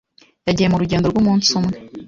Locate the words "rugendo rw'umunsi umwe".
0.81-1.75